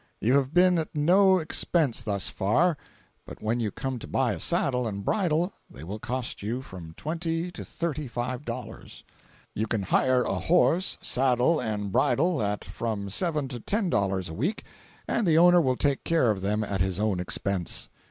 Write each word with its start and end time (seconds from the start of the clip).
You 0.19 0.33
have 0.33 0.51
been 0.51 0.79
at 0.79 0.95
no 0.95 1.37
expense 1.37 2.01
thus 2.01 2.27
far, 2.27 2.75
but 3.23 3.39
when 3.43 3.59
you 3.59 3.69
come 3.69 3.99
to 3.99 4.07
buy 4.07 4.33
a 4.33 4.39
saddle 4.39 4.87
and 4.87 5.05
bridle 5.05 5.53
they 5.69 5.83
will 5.83 5.99
cost 5.99 6.41
you 6.41 6.63
from 6.63 6.95
twenty 6.97 7.51
to 7.51 7.63
thirty 7.63 8.07
five 8.07 8.43
dollars. 8.43 9.03
You 9.53 9.67
can 9.67 9.83
hire 9.83 10.23
a 10.23 10.33
horse, 10.39 10.97
saddle 11.03 11.59
and 11.59 11.91
bridle 11.91 12.41
at 12.41 12.65
from 12.65 13.11
seven 13.11 13.47
to 13.49 13.59
ten 13.59 13.91
dollars 13.91 14.27
a 14.27 14.33
week, 14.33 14.63
and 15.07 15.27
the 15.27 15.37
owner 15.37 15.61
will 15.61 15.77
take 15.77 16.03
care 16.03 16.31
of 16.31 16.41
them 16.41 16.63
at 16.63 16.81
his 16.81 16.99
own 16.99 17.19
expense. 17.19 17.87